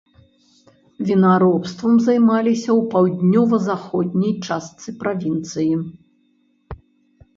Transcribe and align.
Вінаробствам 1.09 1.93
займаліся 2.07 2.71
ў 2.79 2.81
паўднёва-заходняй 2.93 4.33
частцы 4.49 4.89
правінцыі. 5.05 5.73